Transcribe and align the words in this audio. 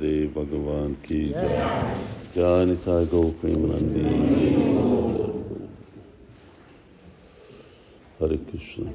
Dev 0.00 0.32
Bhagavan 0.32 0.96
ki 1.00 1.28
jai. 1.28 1.48
Jai 2.34 2.64
Nitai 2.64 3.04
Go 3.10 3.32
Premanandi. 3.40 4.02
Hare 8.18 8.38
Krishna. 8.50 8.90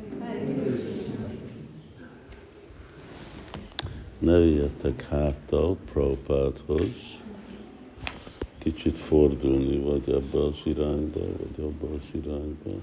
Ne 4.19 4.31
jöjjetek 4.31 5.01
háttal 5.01 5.77
Prabhupádhoz, 5.91 7.20
kicsit 8.57 8.97
fordulni, 8.97 9.77
vagy 9.77 10.09
ebbe 10.09 10.43
az 10.45 10.55
irányba, 10.63 11.20
vagy 11.20 11.65
abba 11.65 11.95
az 11.95 12.23
irányba. 12.23 12.79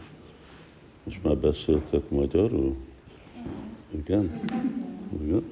Most 1.05 1.23
már 1.23 1.37
beszéltek 1.37 2.11
magyarul? 2.11 2.77
Igen? 3.91 4.41
Igen? 5.23 5.45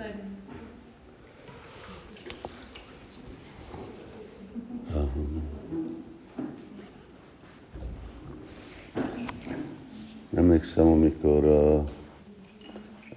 Emlékszem, 10.38 10.86
amikor 10.86 11.44
a 11.44 11.84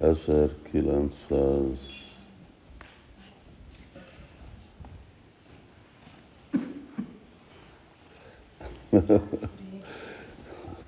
1900 0.00 1.78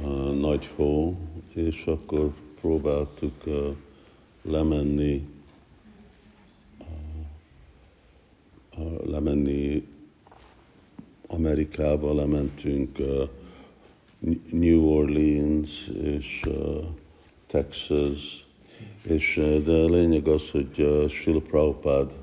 uh, 0.00 0.34
nagy 0.34 0.66
hó, 0.76 1.16
és 1.54 1.84
akkor 1.86 2.32
próbáltuk 2.60 3.44
lemenni, 4.42 5.28
lemenni 9.04 9.86
Amerikába, 11.26 12.14
lementünk 12.14 12.98
uh, 12.98 13.28
New 14.50 14.84
Orleans 14.84 15.88
és 16.02 16.42
uh, 16.46 16.84
Texas, 17.52 18.46
és 19.02 19.36
uh, 19.36 19.58
de 19.58 19.72
a 19.72 19.88
lényeg 19.88 20.26
az, 20.26 20.50
hogy 20.50 20.78
uh, 20.78 21.08
Srila 21.08 21.40
Prabhupád 21.40 22.18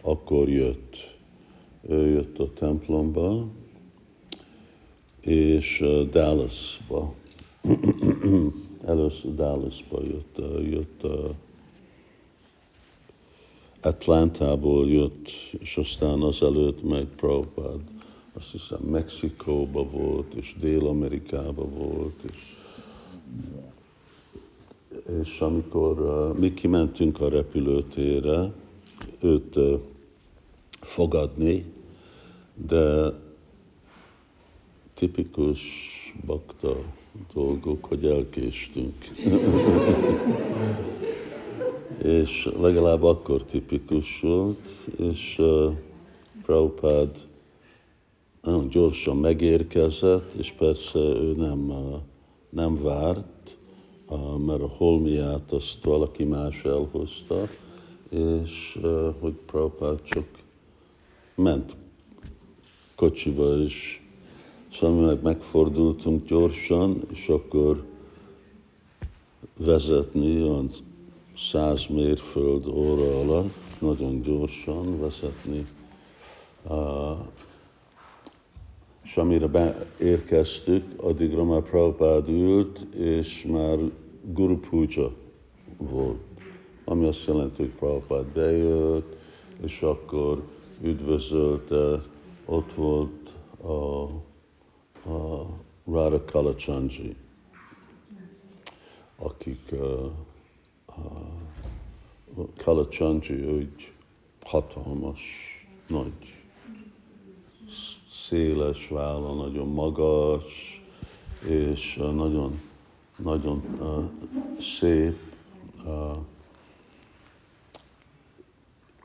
akkor 0.00 0.48
jött. 0.48 1.16
Ő 1.88 2.08
jött 2.08 2.38
a 2.38 2.52
templomba, 2.52 3.46
és 5.20 5.80
uh, 5.80 6.02
Dallasba. 6.02 7.14
Először 8.86 9.34
Dallasba 9.34 10.00
jött, 10.04 10.38
jött 10.70 11.06
Atlantából 13.80 14.90
jött, 14.90 15.28
és 15.58 15.76
aztán 15.76 16.22
azelőtt 16.22 16.82
meg 16.82 17.06
Prabhupád, 17.16 17.80
azt 18.32 18.50
hiszem 18.50 18.80
Mexikóba 18.80 19.90
volt, 19.90 20.34
és 20.34 20.54
Dél-Amerikába 20.60 21.68
volt, 21.68 22.22
és, 22.32 22.56
és 25.22 25.40
amikor 25.40 26.00
uh, 26.00 26.38
mi 26.38 26.54
kimentünk 26.54 27.20
a 27.20 27.28
repülőtérre, 27.28 28.52
őt 29.20 29.58
fogadni, 30.80 31.64
de 32.54 33.12
tipikus 34.94 35.60
bakta 36.26 36.76
dolgok, 37.34 37.84
hogy 37.84 38.06
elkéstünk. 38.06 38.94
és 42.02 42.48
legalább 42.60 43.02
akkor 43.02 43.44
tipikus 43.44 44.20
volt, 44.20 44.68
és 44.96 45.36
uh, 45.38 45.72
Prabhupád 46.42 47.16
nagyon 48.42 48.68
gyorsan 48.68 49.16
megérkezett, 49.16 50.32
és 50.34 50.52
persze 50.58 50.98
ő 50.98 51.34
nem, 51.36 51.70
uh, 51.70 52.00
nem 52.50 52.82
várt, 52.82 53.57
mert 54.46 54.62
a 54.62 54.74
holmiát 54.76 55.52
azt 55.52 55.84
valaki 55.84 56.24
más 56.24 56.64
elhozta, 56.64 57.48
és 58.08 58.78
hogy 59.20 59.32
Prabhupád 59.32 60.02
csak 60.02 60.26
ment 61.34 61.76
kocsiba, 62.94 63.58
és 63.62 64.00
szóval 64.72 65.06
meg 65.06 65.22
megfordultunk 65.22 66.26
gyorsan, 66.26 67.02
és 67.12 67.28
akkor 67.28 67.84
vezetni 69.56 70.42
olyan 70.42 70.70
száz 71.36 71.86
mérföld 71.86 72.66
óra 72.66 73.18
alatt, 73.20 73.80
nagyon 73.80 74.22
gyorsan 74.22 75.00
vezetni. 75.00 75.66
És 79.08 79.16
amire 79.16 79.46
beérkeztük, 79.46 80.84
addigra 80.96 81.44
már 81.44 81.62
Prabhupád 81.62 82.28
ült, 82.28 82.94
és 82.94 83.46
már 83.50 83.78
Guru 84.22 84.58
Puja 84.58 85.12
volt. 85.76 86.20
Ami 86.84 87.06
azt 87.06 87.26
jelenti, 87.26 87.62
hogy 87.62 87.70
Prabhupád 87.70 88.26
bejött, 88.26 89.16
és 89.62 89.82
akkor 89.82 90.42
üdvözölte, 90.82 92.00
ott 92.44 92.72
volt 92.72 93.32
a, 93.60 94.02
a 95.10 95.46
Radha 95.84 96.24
Kalachandji, 96.24 97.16
akik 99.16 99.60
uh, 99.72 100.10
uh, 102.36 102.48
Kalachandji 102.56 103.44
úgy 103.44 103.92
hatalmas, 104.40 105.20
nagy, 105.86 106.12
széles 108.28 108.88
válla, 108.88 109.34
nagyon 109.34 109.68
magas, 109.68 110.82
és 111.48 112.00
nagyon, 112.14 112.60
nagyon 113.16 113.62
szép, 114.58 115.16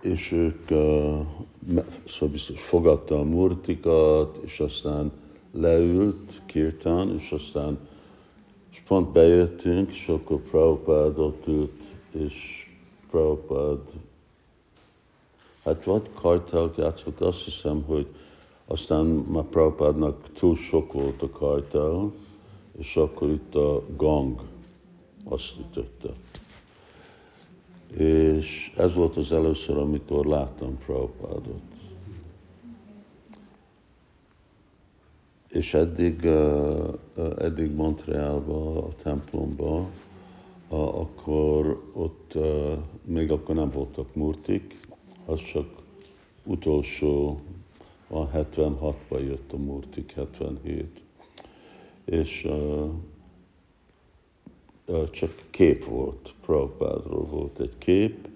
és 0.02 0.32
ők 0.32 0.68
szóval 2.06 2.30
biztos 2.32 2.62
fogadta 2.62 3.20
a 3.20 3.24
murtikat, 3.24 4.38
és 4.46 4.60
aztán 4.60 5.12
leült 5.52 6.42
kirtán, 6.46 7.20
és 7.20 7.32
aztán 7.32 7.80
és 8.72 8.80
pont 8.88 9.12
bejöttünk, 9.12 9.92
és 9.92 10.08
akkor 10.08 10.42
Prabhupád 10.42 11.20
ott 11.20 11.48
ült, 11.48 11.82
és 12.12 12.34
Prabhupád 13.10 13.80
hát 15.64 15.84
vagy 15.84 16.10
kartelt 16.22 16.78
játszott, 16.78 17.22
azt 17.22 17.44
hiszem, 17.44 17.84
hogy 17.84 18.08
aztán 18.74 19.06
már 19.06 19.44
Prabhupádnak 19.44 20.32
túl 20.32 20.56
sok 20.56 20.94
volt 20.94 21.22
a 21.22 21.30
kartel, 21.30 22.12
és 22.78 22.96
akkor 22.96 23.30
itt 23.30 23.56
a 23.56 23.84
gong 23.98 24.42
azt 25.24 25.56
ütötte. 25.60 26.10
És 27.98 28.74
ez 28.78 28.94
volt 28.94 29.18
az 29.18 29.32
először, 29.32 29.78
amikor 29.78 30.26
láttam 30.26 30.78
Prabhupádot. 30.78 31.62
És 35.50 35.74
eddig, 35.74 36.26
eddig 37.38 37.76
Montrealba, 37.76 38.78
a 38.78 38.90
templomba, 39.04 39.90
akkor 40.70 41.84
ott 41.94 42.38
még 43.06 43.32
akkor 43.32 43.56
nem 43.56 43.70
voltak 43.70 44.16
murtik, 44.16 44.80
az 45.26 45.42
csak 45.42 45.68
utolsó, 46.44 47.42
a 48.14 48.30
76-ban 48.30 49.28
jött 49.28 49.54
a 49.54 49.58
murtik, 49.58 50.12
77. 50.12 51.04
És 52.06 52.48
csak 55.12 55.44
kép 55.50 55.86
volt, 55.86 56.34
Prabhupádról 56.42 57.26
volt 57.26 57.60
egy 57.60 57.78
kép, 57.78 58.28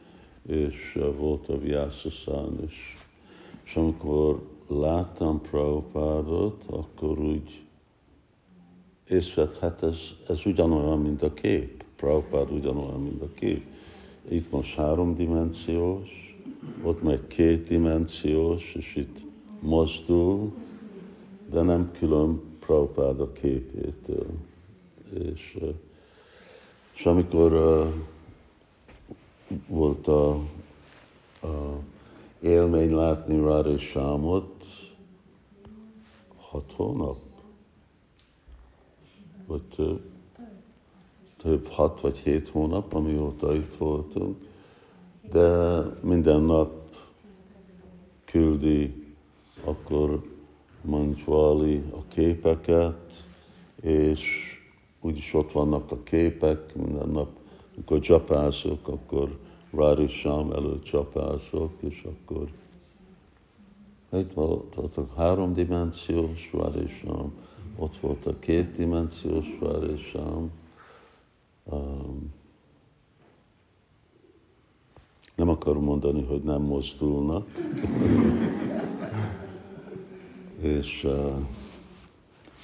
és 0.47 0.99
volt 1.17 1.49
a 1.49 1.57
Vyasasán 1.57 2.63
is. 2.67 2.97
És 3.63 3.75
amikor 3.75 4.47
láttam 4.67 5.41
Prabhupádot, 5.41 6.63
akkor 6.69 7.19
úgy 7.19 7.61
észrevett, 9.07 9.57
hát 9.57 9.83
ez, 9.83 9.99
ez 10.27 10.45
ugyanolyan, 10.45 11.01
mint 11.01 11.21
a 11.21 11.33
kép. 11.33 11.85
Prabhupád 11.95 12.51
ugyanolyan, 12.51 13.01
mint 13.01 13.21
a 13.21 13.29
kép. 13.33 13.63
Itt 14.29 14.51
most 14.51 14.75
háromdimenziós, 14.75 16.37
ott 16.83 17.01
meg 17.01 17.27
kétdimenziós, 17.27 18.73
és 18.75 18.95
itt 18.95 19.25
mozdul, 19.59 20.53
de 21.49 21.61
nem 21.61 21.91
külön 21.91 22.41
Prabhupáda 22.59 23.31
képétől. 23.31 24.27
És, 25.33 25.59
és 26.93 27.05
amikor 27.05 27.53
uh, 27.53 27.93
volt 29.67 30.07
a, 30.07 30.29
a 31.41 31.79
élmény 32.39 32.95
látni 32.95 33.39
Rára 33.39 33.77
Sámot, 33.77 34.65
hat 36.37 36.73
hónap, 36.75 37.17
vagy 39.45 39.61
több, 39.61 40.01
több 41.37 41.67
hat 41.67 42.01
vagy 42.01 42.17
hét 42.17 42.49
hónap, 42.49 42.93
amióta 42.93 43.55
itt 43.55 43.75
voltunk, 43.75 44.37
de 45.31 45.79
minden 46.03 46.41
nap 46.41 46.95
küldi 48.25 49.06
akkor 49.67 50.21
Mancsvali 50.81 51.83
a 51.91 52.03
képeket, 52.07 53.25
és 53.81 54.21
úgyis 55.01 55.33
ott 55.33 55.51
vannak 55.51 55.91
a 55.91 56.03
képek, 56.03 56.75
minden 56.75 57.09
nap, 57.09 57.29
amikor 57.75 57.99
csapázok, 57.99 58.87
akkor 58.87 59.37
Rárissám 59.71 60.51
előtt 60.51 60.83
csapázok, 60.83 61.71
és 61.79 62.03
akkor 62.03 62.47
itt 64.13 64.33
volt, 64.33 64.75
volt 64.75 64.97
a 64.97 65.05
háromdimenziós 65.15 66.51
Rárissám, 66.53 67.31
ott 67.77 67.97
volt 67.97 68.25
a 68.25 68.39
kétdimenziós 68.39 69.57
Rárissám, 69.61 70.51
um, 71.63 72.33
nem 75.35 75.49
akarom 75.49 75.83
mondani, 75.83 76.23
hogy 76.23 76.43
nem 76.43 76.61
mozdulnak. 76.61 77.47
és 80.61 81.07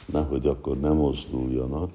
nehogy 0.06 0.48
akkor 0.48 0.80
nem 0.80 0.96
mozduljanak. 0.96 1.92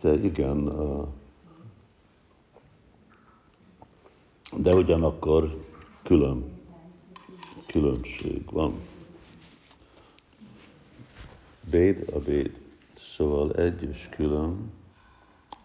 De 0.00 0.14
igen, 0.14 0.58
uh, 0.58 1.06
de 4.56 4.74
ugyanakkor 4.74 5.66
külön, 6.02 6.44
különbség 7.66 8.50
van. 8.50 8.74
Béd 11.70 12.08
a 12.14 12.18
béd. 12.18 12.60
Szóval 12.94 13.52
egy 13.52 13.82
és 13.82 14.08
külön, 14.10 14.72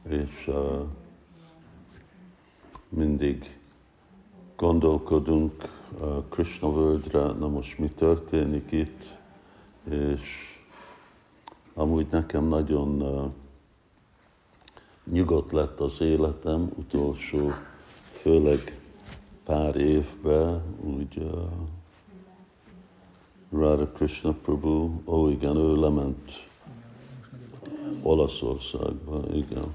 és 0.09 0.47
uh, 0.47 0.87
mindig 2.89 3.59
gondolkodunk 4.55 5.63
a 5.99 6.05
Krishna 6.05 6.73
völgyre, 6.73 7.21
na 7.21 7.47
most 7.47 7.77
mi 7.77 7.89
történik 7.89 8.71
itt, 8.71 9.15
és 9.89 10.21
amúgy 11.73 12.07
nekem 12.11 12.47
nagyon 12.47 13.03
nyugodt 15.11 15.51
lett 15.51 15.79
az 15.79 16.01
életem 16.01 16.69
utolsó, 16.75 17.51
főleg 18.11 18.81
pár 19.43 19.75
évben, 19.75 20.61
úgy 20.81 21.17
uh, 21.17 21.41
Radha 23.51 23.87
Krishna 23.87 24.31
Prabhu, 24.31 24.89
ó 25.05 25.29
igen, 25.29 25.55
ő 25.55 25.79
lement 25.79 26.47
Olaszországba, 28.01 29.21
igen, 29.33 29.73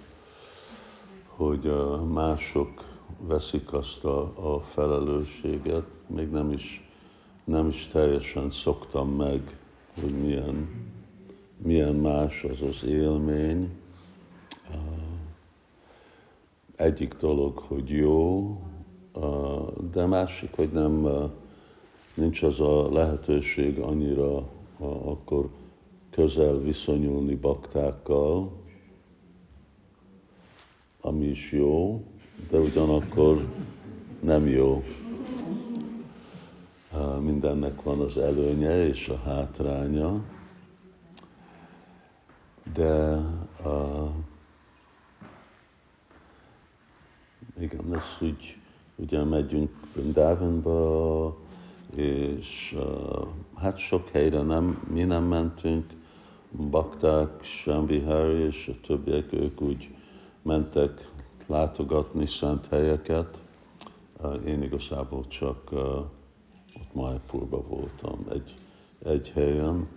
hogy 1.26 1.66
uh, 1.66 2.00
mások 2.06 2.89
veszik 3.20 3.72
azt 3.72 4.04
a, 4.04 4.32
a 4.54 4.60
felelősséget, 4.60 5.86
még 6.06 6.30
nem 6.30 6.52
is, 6.52 6.88
nem 7.44 7.68
is 7.68 7.86
teljesen 7.86 8.50
szoktam 8.50 9.16
meg, 9.16 9.58
hogy 10.00 10.20
milyen, 10.20 10.68
milyen 11.56 11.94
más 11.94 12.44
az 12.44 12.62
az 12.62 12.84
élmény. 12.84 13.70
Egyik 16.76 17.14
dolog, 17.14 17.58
hogy 17.58 17.88
jó, 17.88 18.56
de 19.92 20.06
másik, 20.06 20.54
hogy 20.54 20.70
nem, 20.72 21.08
nincs 22.14 22.42
az 22.42 22.60
a 22.60 22.92
lehetőség 22.92 23.78
annyira 23.78 24.48
akkor 24.80 25.48
közel 26.10 26.58
viszonyulni 26.58 27.34
baktákkal, 27.34 28.52
ami 31.00 31.26
is 31.26 31.52
jó, 31.52 32.04
de 32.48 32.58
ugyanakkor 32.58 33.46
nem 34.20 34.46
jó. 34.46 34.84
Mindennek 37.20 37.82
van 37.82 38.00
az 38.00 38.18
előnye 38.18 38.86
és 38.86 39.08
a 39.08 39.18
hátránya, 39.24 40.22
de 42.74 43.16
uh, 43.64 44.08
igen, 47.60 47.94
ez 47.94 48.02
úgy, 48.20 48.58
ugye 48.96 49.24
megyünk 49.24 49.70
Vrindavanba, 49.94 51.36
és 51.96 52.76
uh, 52.78 53.26
hát 53.56 53.78
sok 53.78 54.08
helyre 54.08 54.42
nem, 54.42 54.86
mi 54.88 55.02
nem 55.02 55.24
mentünk, 55.24 55.84
bakták, 56.70 57.42
Sambihari 57.42 58.38
és 58.38 58.70
a 58.72 58.86
többiek, 58.86 59.32
ők 59.32 59.60
úgy 59.60 59.94
mentek 60.42 61.10
látogatni 61.46 62.26
szent 62.26 62.66
helyeket. 62.66 63.40
Én 64.46 64.62
igazából 64.62 65.26
csak 65.26 65.72
ott 66.74 66.94
Májpurban 66.94 67.64
voltam, 67.68 68.26
egy, 68.32 68.54
egy 69.02 69.30
helyen. 69.30 69.88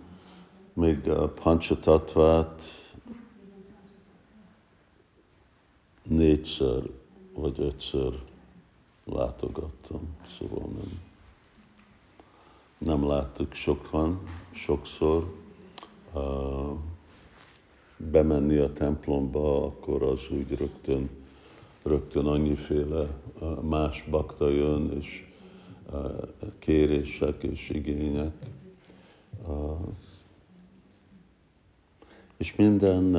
Még 0.72 1.12
Pancsatatvát 1.42 2.62
négyszer 6.02 6.82
vagy 7.34 7.60
ötször 7.60 8.22
látogattam, 9.04 10.16
szóval 10.38 10.68
nem, 10.68 11.00
nem 12.78 13.06
láttuk 13.08 13.52
sokan, 13.52 14.20
sokszor. 14.52 15.34
Uh, 16.12 16.78
bemenni 17.96 18.56
a 18.56 18.72
templomba, 18.72 19.64
akkor 19.64 20.02
az 20.02 20.28
úgy 20.30 20.56
rögtön 20.58 21.08
rögtön 21.84 22.26
annyiféle 22.26 23.06
más 23.60 24.04
bakta 24.10 24.48
jön, 24.48 24.92
és 24.98 25.26
kérések 26.58 27.42
és 27.42 27.70
igények. 27.70 28.32
És 32.36 32.56
minden 32.56 33.16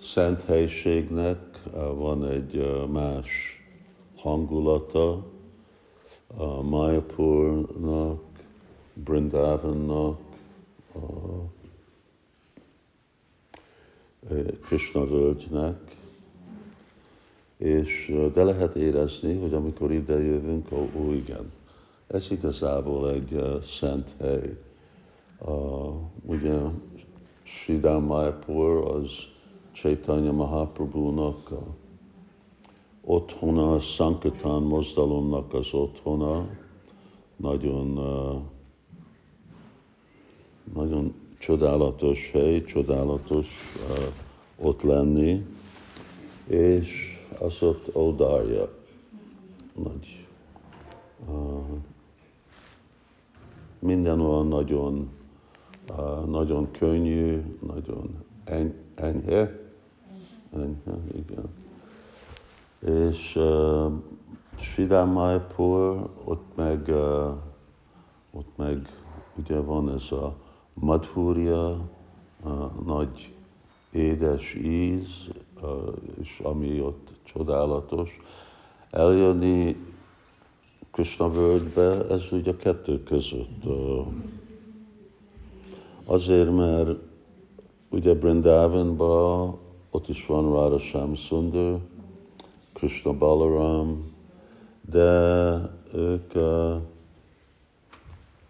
szent 0.00 0.42
helységnek 0.42 1.62
van 1.94 2.24
egy 2.24 2.86
más 2.92 3.28
hangulata, 4.16 5.26
Mayapurnak, 6.62 8.22
Brindavannak, 8.94 10.20
Krishna 14.66 15.06
völgynek, 15.06 15.96
és 17.58 18.14
de 18.34 18.44
lehet 18.44 18.74
érezni, 18.74 19.38
hogy 19.38 19.54
amikor 19.54 19.92
ide 19.92 20.22
jövünk, 20.22 20.72
ó, 20.72 21.12
igen, 21.12 21.52
ez 22.06 22.30
igazából 22.30 23.10
egy 23.10 23.32
uh, 23.32 23.60
szent 23.60 24.14
hely. 24.18 24.56
Uh, 25.38 25.94
ugye 26.24 26.58
Sridham 27.42 28.04
Mayapur 28.04 28.94
az 28.94 29.10
Chaitanya 29.72 30.32
Mahaprabhu-nak 30.32 31.50
a 31.50 31.62
otthona, 33.04 33.74
a 33.74 33.80
Sankatán 33.80 34.62
mozdalomnak 34.62 35.54
az 35.54 35.72
otthona, 35.72 36.48
nagyon, 37.36 37.98
uh, 37.98 38.40
nagyon 40.74 41.14
csodálatos 41.40 42.30
hely, 42.32 42.64
csodálatos 42.64 43.46
uh, 43.88 44.66
ott 44.66 44.82
lenni, 44.82 45.46
és 46.46 47.18
az 47.38 47.62
ott 47.62 47.96
Ódarja 47.96 48.68
nagy. 49.74 50.26
Uh, 51.28 51.64
minden 53.78 54.20
olyan 54.20 54.48
nagyon, 54.48 55.10
uh, 55.88 56.24
nagyon 56.24 56.70
könnyű, 56.70 57.42
nagyon 57.66 58.24
en, 58.44 58.74
enyhe, 58.94 59.58
enyhe, 60.52 60.96
igen. 61.14 61.48
És 63.08 63.36
uh, 63.36 63.92
Sidámájpur, 64.60 66.08
ott 66.24 66.56
meg, 66.56 66.88
uh, 66.88 67.32
ott 68.30 68.56
meg 68.56 68.88
ugye 69.36 69.60
van 69.60 69.90
ez 69.90 70.12
a 70.12 70.34
madhúria, 70.80 71.80
uh, 72.44 72.84
nagy 72.84 73.32
édes 73.90 74.54
íz, 74.54 75.28
és 76.20 76.40
ami 76.42 76.80
ott 76.80 77.08
csodálatos. 77.22 78.20
Eljönni 78.90 79.76
Krishna 80.90 81.30
völgybe, 81.30 82.06
ez 82.08 82.32
ugye 82.32 82.50
a 82.50 82.56
kettő 82.56 83.02
között. 83.02 83.64
Azért, 86.04 86.56
mert 86.56 86.98
ugye 87.90 88.14
Brindavanban 88.14 89.58
ott 89.90 90.08
is 90.08 90.26
van 90.26 90.52
Radha 90.52 90.78
Shamsundar, 90.78 91.78
Krishna 92.72 93.12
Balaram, 93.12 94.12
de 94.90 95.10
ők 95.94 96.32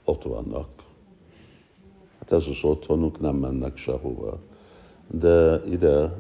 ott 0.04 0.22
vannak. 0.22 0.79
Hát 2.30 2.40
ez 2.40 2.46
az 2.46 2.64
otthonuk, 2.64 3.20
nem 3.20 3.36
mennek 3.36 3.76
sehova. 3.76 4.38
De 5.06 5.60
ide 5.70 6.12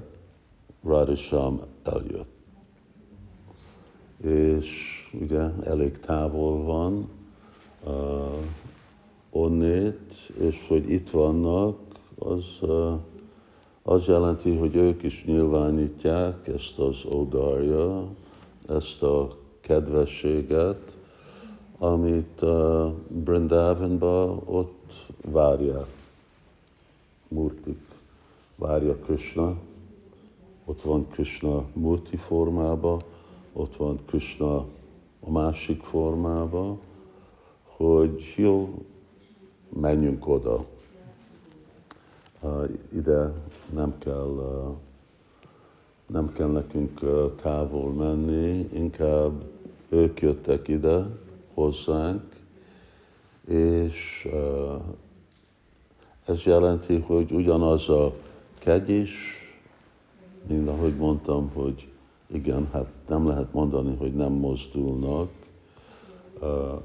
Radisham 0.84 1.60
eljött. 1.82 2.38
És 4.22 4.68
ugye 5.20 5.40
elég 5.64 6.00
távol 6.00 6.64
van 6.64 7.08
uh, 7.84 7.92
onnét, 9.30 10.14
és 10.40 10.66
hogy 10.68 10.90
itt 10.90 11.10
vannak, 11.10 11.78
az, 12.18 12.44
uh, 12.60 12.92
az 13.82 14.06
jelenti, 14.06 14.56
hogy 14.56 14.76
ők 14.76 15.02
is 15.02 15.24
nyilvánítják 15.26 16.48
ezt 16.48 16.78
az 16.78 17.04
odarja, 17.12 18.06
ezt 18.68 19.02
a 19.02 19.36
kedvességet, 19.60 20.96
amit 21.78 22.42
uh, 22.42 22.92
Brindavanban 23.24 24.42
ott 24.44 25.06
várják. 25.24 25.98
Murtik, 27.30 27.78
várja 28.56 28.96
Krishna, 28.96 29.56
ott 30.64 30.82
van 30.82 31.06
Krishna 31.08 31.64
Murti 31.72 32.16
formában, 32.16 33.02
ott 33.52 33.76
van 33.76 33.98
Krishna 34.06 34.56
a 35.20 35.30
másik 35.30 35.82
formában, 35.82 36.80
hogy 37.62 38.34
jó, 38.36 38.82
menjünk 39.80 40.28
oda. 40.28 40.64
Ide 42.92 43.32
nem 43.72 43.98
kell, 43.98 44.74
nem 46.06 46.32
kell 46.32 46.50
nekünk 46.50 47.00
távol 47.36 47.92
menni, 47.92 48.68
inkább 48.72 49.44
ők 49.88 50.20
jöttek 50.20 50.68
ide 50.68 51.06
hozzánk, 51.54 52.36
és 53.46 54.28
ez 56.30 56.42
jelenti, 56.42 57.00
hogy 57.06 57.32
ugyanaz 57.32 57.88
a 57.88 58.12
kegyés, 58.58 59.12
mint 60.46 60.68
ahogy 60.68 60.96
mondtam, 60.96 61.50
hogy 61.54 61.88
igen, 62.26 62.68
hát 62.72 62.86
nem 63.08 63.26
lehet 63.26 63.52
mondani, 63.52 63.96
hogy 63.98 64.14
nem 64.14 64.32
mozdulnak. 64.32 65.28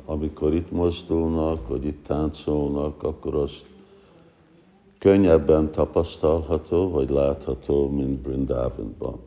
Amikor 0.05 0.53
itt 0.53 0.71
mozdulnak, 0.71 1.67
vagy 1.67 1.85
itt 1.85 2.03
táncolnak, 2.03 3.03
akkor 3.03 3.35
az 3.35 3.51
könnyebben 4.97 5.71
tapasztalható, 5.71 6.89
vagy 6.89 7.09
látható, 7.09 7.89
mint 7.89 8.19
Brindavanban. 8.19 9.19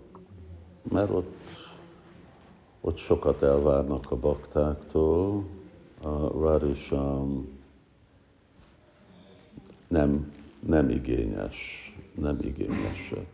Mert 0.91 1.11
ott, 1.11 1.35
ott 2.81 2.97
sokat 2.97 3.43
elvárnak 3.43 4.11
a 4.11 4.17
baktáktól, 4.17 5.45
a 6.03 6.29
Radisham 6.41 7.58
nem, 9.89 10.33
nem 10.61 10.89
igényes, 10.89 11.57
nem 12.15 12.39
igényesek. 12.41 13.27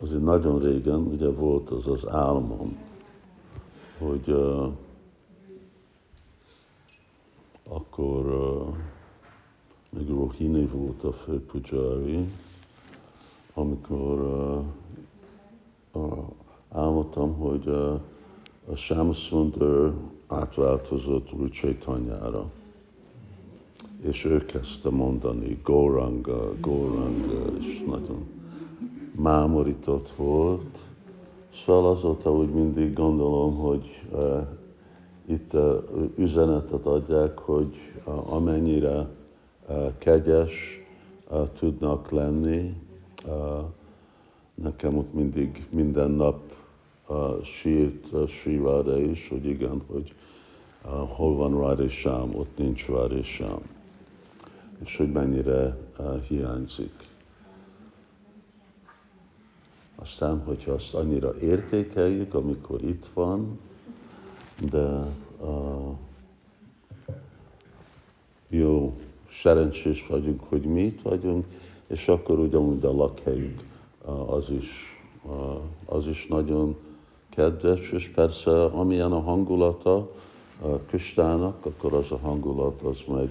azért 0.00 0.22
nagyon 0.22 0.58
régen 0.58 1.00
ugye 1.00 1.28
volt 1.30 1.70
az 1.70 1.86
az 1.86 2.08
álmom, 2.08 2.76
hogy 3.98 4.28
uh, 4.28 4.72
akkor 7.68 8.26
uh, 8.26 8.76
még 9.90 10.08
Rohini 10.08 10.66
volt 10.66 11.04
a 11.04 11.12
főpujári, 11.12 12.24
amikor 13.54 14.20
uh, 14.20 16.02
uh, 16.02 16.24
álmodtam, 16.68 17.34
hogy 17.34 17.66
uh, 17.66 18.00
a 18.70 18.76
Shamsundar 18.76 19.94
átváltozott 20.28 21.32
új 21.32 21.48
Chaitanyára. 21.48 22.44
És 24.00 24.24
ő 24.24 24.44
kezdte 24.44 24.90
mondani 24.90 25.58
Goranga, 25.64 26.52
Goranga, 26.60 27.58
és 27.58 27.82
nagyon 27.86 28.26
mámorított 29.12 30.10
volt, 30.10 30.78
szóval 31.64 31.90
azóta 31.90 32.32
úgy 32.32 32.50
mindig 32.50 32.92
gondolom, 32.92 33.56
hogy 33.56 34.02
uh, 34.12 34.46
itt 35.26 35.54
uh, 35.54 35.82
üzenetet 36.16 36.86
adják, 36.86 37.38
hogy 37.38 37.76
uh, 38.04 38.32
amennyire 38.32 39.08
uh, 39.68 39.92
kegyes 39.98 40.80
uh, 41.30 41.48
tudnak 41.58 42.10
lenni, 42.10 42.74
uh, 43.26 43.64
nekem 44.54 44.96
ott 44.96 45.14
mindig 45.14 45.66
minden 45.70 46.10
nap 46.10 46.40
sírt 47.44 48.10
Radha 48.44 49.00
is, 49.00 49.28
hogy 49.28 49.46
igen, 49.46 49.82
hogy 49.86 50.14
hol 51.08 51.34
van 51.34 51.50
Radha 51.50 51.88
Sám, 51.88 52.34
ott 52.34 52.58
nincs 52.58 52.86
Radha 52.86 53.22
Sám, 53.22 53.60
és 54.84 54.96
hogy 54.96 55.12
mennyire 55.12 55.76
hiányzik. 56.28 56.92
Aztán, 59.94 60.42
hogyha 60.44 60.72
azt 60.72 60.94
annyira 60.94 61.38
értékeljük, 61.40 62.34
amikor 62.34 62.82
itt 62.82 63.06
van, 63.14 63.58
de 64.70 65.06
uh, 65.40 65.96
jó, 68.48 68.96
szerencsés 69.30 70.06
vagyunk, 70.06 70.40
hogy 70.48 70.62
mi 70.62 70.80
itt 70.80 71.02
vagyunk, 71.02 71.44
és 71.86 72.08
akkor 72.08 72.38
ugyanúgy 72.38 72.84
a 72.84 72.92
lakhelyünk 72.92 73.62
uh, 74.04 74.32
az, 74.32 74.50
is, 74.50 74.70
uh, 75.22 75.60
az 75.84 76.06
is 76.06 76.26
nagyon 76.26 76.76
kedves, 77.36 77.90
és 77.90 78.08
persze 78.08 78.64
amilyen 78.64 79.12
a 79.12 79.20
hangulata 79.20 80.10
a 80.60 80.68
Kristának, 80.68 81.66
akkor 81.66 81.92
az 81.92 82.10
a 82.10 82.18
hangulat 82.18 82.82
az 82.82 82.98
meg 83.08 83.30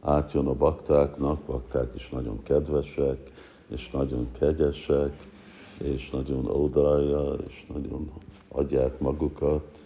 átjön 0.00 0.46
a 0.46 0.54
baktáknak, 0.54 1.40
bakták 1.40 1.92
is 1.94 2.08
nagyon 2.08 2.42
kedvesek, 2.42 3.30
és 3.68 3.90
nagyon 3.90 4.28
kegyesek, 4.38 5.30
és 5.78 6.10
nagyon 6.10 6.46
odaálja, 6.46 7.32
és 7.48 7.66
nagyon 7.72 8.10
adják 8.48 9.00
magukat. 9.00 9.78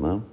Nem? 0.00 0.24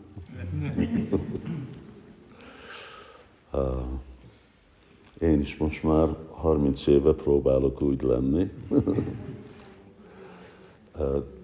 én 5.21 5.39
is 5.39 5.57
most 5.57 5.83
már 5.83 6.15
30 6.31 6.87
éve 6.87 7.13
próbálok 7.13 7.81
úgy 7.81 8.01
lenni. 8.01 8.51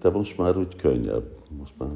De 0.00 0.10
most 0.10 0.38
már 0.38 0.56
úgy 0.56 0.76
könnyebb. 0.76 1.36
Most 1.58 1.72
már 1.76 1.90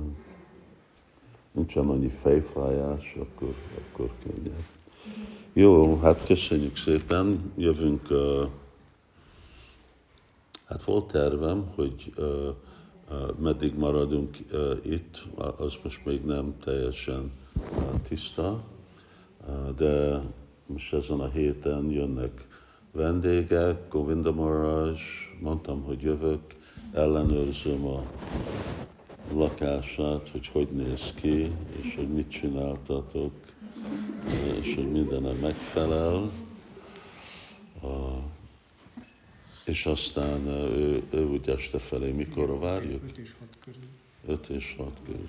nincsen 1.53 1.89
annyi 1.89 2.13
fejfájás, 2.23 3.17
akkor, 3.19 3.55
akkor 3.79 4.11
könnyebb. 4.23 4.65
Jó, 5.53 5.99
hát 5.99 6.27
köszönjük 6.27 6.77
szépen. 6.77 7.53
Jövünk 7.57 8.09
Hát 10.69 10.85
volt 10.85 11.07
tervem, 11.07 11.67
hogy 11.75 12.13
meddig 13.39 13.79
maradunk 13.79 14.37
itt, 14.85 15.27
az 15.57 15.75
most 15.83 16.05
még 16.05 16.25
nem 16.25 16.55
teljesen 16.65 17.33
tiszta, 18.09 18.63
de 19.77 20.23
most 20.67 20.93
ezen 20.93 21.21
a 21.21 21.29
héten 21.29 21.91
jönnek 21.91 22.47
vendégek, 22.93 23.89
Govinda 23.89 24.33
Maharaj, 24.33 24.97
mondtam, 25.41 25.83
hogy 25.83 26.03
jövök, 26.03 26.41
ellenőrzöm 26.93 27.87
a 27.87 28.03
lakását, 29.33 30.29
hogy 30.29 30.49
hogy 30.49 30.69
néz 30.69 31.13
ki, 31.15 31.53
és 31.81 31.95
hogy 31.97 32.09
mit 32.09 32.31
csináltatok, 32.31 33.33
és 34.61 34.75
hogy 34.75 34.91
mindenem 34.91 35.37
megfelel. 35.37 36.31
És 39.65 39.87
aztán 39.87 40.47
ő, 40.47 41.03
ő 41.11 41.25
úgy 41.25 41.49
este 41.49 41.79
felé, 41.79 42.11
mikor 42.11 42.59
várjuk? 42.59 43.03
5 43.05 43.19
és 43.19 43.35
6 43.39 43.49
körül. 43.65 43.81
5 44.27 44.49
és 44.49 44.75
6 44.79 44.93
körül. 45.05 45.29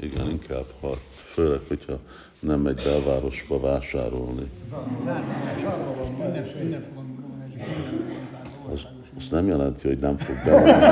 Igen, 0.00 0.30
inkább 0.30 0.66
6. 0.80 1.00
Főleg, 1.12 1.60
hogyha 1.68 1.98
nem 2.40 2.60
megy 2.60 2.82
belvárosba 2.82 3.60
vásárolni. 3.60 4.50
Zárva 5.04 5.94
van, 5.94 6.28
ünnep, 6.28 6.56
ünnep 6.62 6.94
van, 6.94 7.06
az, 8.72 8.86
az 9.16 9.28
nem 9.30 9.46
jelenti, 9.46 9.88
hogy 9.88 9.98
nem 9.98 10.16
fog 10.16 10.36
bemenni. 10.44 10.84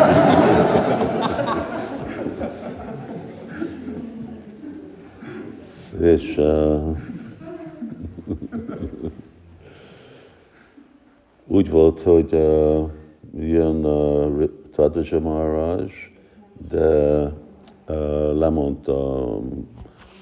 és 6.01 6.37
uh, 6.37 6.97
úgy 11.47 11.71
volt, 11.71 12.01
hogy 12.01 12.33
uh, 12.33 12.91
jön 13.39 13.85
uh, 13.85 14.49
Tadaja 14.75 15.21
Maharaj, 15.21 15.91
de 16.69 17.23
uh, 17.89 18.39
lemondta, 18.39 19.29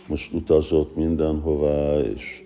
most 0.09 0.33
utazott 0.33 0.97
mindenhová, 0.97 1.99
és 1.99 2.43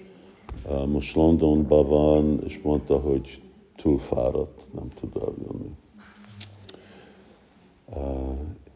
uh, 0.69 0.87
most 0.87 1.15
Londonban 1.15 1.89
van, 1.89 2.39
és 2.45 2.61
mondta, 2.63 2.97
hogy 2.97 3.41
túl 3.77 3.99
fáradt, 3.99 4.61
nem 4.73 4.89
tud 5.01 5.23
eljönni. 5.23 5.71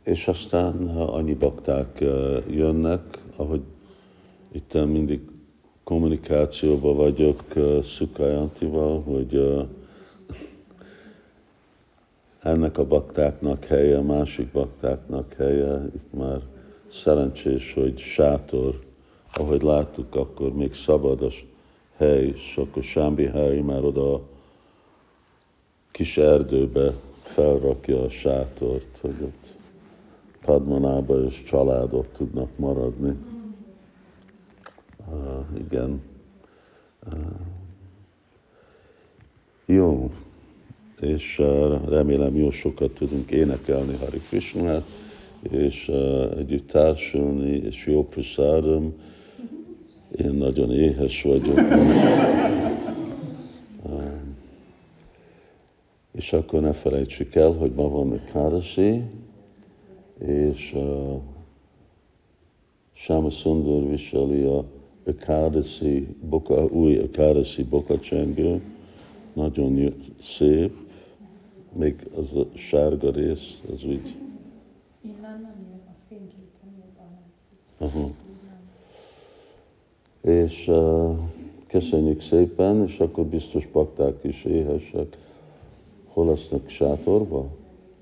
És 0.05 0.29
aztán 0.29 0.89
annyi 0.97 1.35
bakták 1.35 2.01
jönnek, 2.49 3.19
ahogy 3.37 3.63
itt 4.53 4.73
mindig 4.75 5.21
kommunikációban 5.85 6.97
vagyok 6.97 7.43
uh, 7.57 7.83
Szukajantival, 7.83 9.03
hogy 9.03 9.61
ennek 12.43 12.79
a 12.79 12.87
baktáknak 12.87 13.65
helye, 13.65 14.01
másik 14.01 14.53
baktáknak 14.53 15.33
helye, 15.33 15.85
itt 15.95 16.13
már 16.13 16.41
szerencsés, 16.93 17.75
hogy 17.75 17.99
sátor, 17.99 18.81
ahogy 19.33 19.63
láttuk, 19.63 20.15
akkor 20.15 20.53
még 20.53 20.75
szabad 20.75 21.23
a 21.23 21.29
hely, 21.97 22.27
és 22.27 22.57
akkor 22.57 22.83
Sámbihái 22.83 23.61
már 23.61 23.85
oda 23.85 24.21
kis 25.91 26.17
erdőbe 26.17 26.95
felrakja 27.23 28.03
a 28.03 28.09
sátort, 28.09 28.99
hogy 29.01 29.15
ott 29.23 29.55
Padmanába 30.45 31.25
és 31.25 31.43
családok 31.43 32.07
tudnak 32.13 32.49
maradni. 32.57 33.17
Uh, 35.11 35.45
igen. 35.59 36.03
Uh, 37.07 37.21
jó, 39.67 40.11
és 41.01 41.39
uh, 41.39 41.89
remélem 41.89 42.37
jó 42.37 42.51
sokat 42.51 42.91
tudunk 42.91 43.31
énekelni 43.31 43.97
Hari 43.97 44.21
Krishnát, 44.29 44.85
és 45.51 45.89
uh, 45.89 46.39
együtt 46.39 46.69
társulni, 46.69 47.57
és 47.57 47.87
jó 47.87 48.05
prasádom. 48.05 48.95
Én 50.17 50.31
nagyon 50.31 50.73
éhes 50.73 51.23
vagyok. 51.23 51.59
És 56.21 56.33
akkor 56.33 56.61
ne 56.61 56.73
felejtsük 56.73 57.35
el, 57.35 57.53
hogy 57.53 57.73
ma 57.73 57.89
van 57.89 58.21
Kárasi, 58.33 59.03
és 60.19 60.73
uh, 60.75 61.21
Sáma 62.93 63.31
Sundar 63.31 63.89
viseli 63.89 64.43
a 64.43 64.65
Akádasi, 65.07 66.07
boka, 66.29 66.65
új 66.65 66.99
Akádasi 66.99 67.63
bokacsengő, 67.63 68.63
nagyon 69.33 69.95
szép, 70.23 70.77
még 71.73 72.09
az 72.17 72.35
a 72.35 72.47
sárga 72.55 73.11
rész, 73.11 73.61
az 73.73 73.85
úgy... 73.85 74.17
Innen 75.03 75.41
nem 75.41 75.67
jön 75.71 75.83
a 75.87 75.95
fényképen, 76.09 76.71
jobban 76.81 77.09
látszik. 77.79 77.97
Aha. 77.97 78.11
És 80.21 80.69
uh, 80.69 81.19
köszönjük 81.67 82.21
szépen, 82.21 82.87
és 82.87 82.99
akkor 82.99 83.25
biztos 83.25 83.67
pakták 83.67 84.25
is 84.25 84.45
éhesek. 84.45 85.29
Hol 86.13 86.27
lesznek 86.27 86.69
sátorba? 86.69 87.47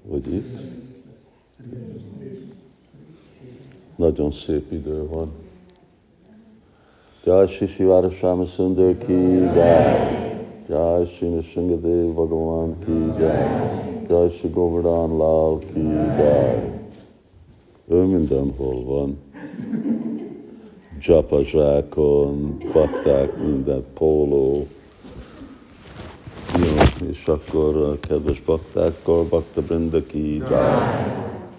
Vagy 0.02 0.34
itt? 0.34 0.58
Nagyon 3.96 4.30
szép 4.30 4.72
idő 4.72 5.06
van. 5.12 5.30
Jai 7.24 7.46
Shri 7.46 7.66
Shivara 7.66 8.10
Shama 8.10 8.44
Sundar 8.44 8.98
ki 8.98 9.12
jai. 9.12 10.26
Jai 10.68 11.04
Shri 11.04 11.28
Nishingadev 11.28 12.12
Bhagavan 12.12 12.78
ki 12.84 13.22
jai. 13.22 14.08
Jai. 16.18 16.76
Ő 17.88 18.02
mindenhol 18.02 18.84
van. 18.84 19.18
Japa 21.00 21.42
zsákon, 21.44 22.58
bakták, 22.72 23.36
minden 23.36 23.84
póló 23.94 24.66
és 27.06 27.26
akkor 27.26 27.76
a 27.76 27.98
kedves 27.98 28.40
baktákkal, 28.40 29.24
bakta 29.24 29.62
brindaki, 29.62 30.42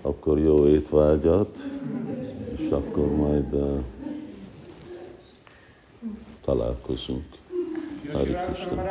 akkor 0.02 0.40
jó 0.40 0.68
étvágyat, 0.68 1.58
és 2.58 2.70
akkor 2.70 3.16
majd 3.16 3.54
uh, 3.54 3.80
találkozunk. 6.46 7.24
Hari 8.14 8.36
Krishna. 8.48 8.84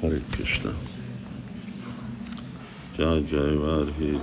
Hari 0.00 0.22
Krishna. 0.30 0.74
Jai 2.96 3.24
Jai 3.30 3.56
Varhi 3.56 4.20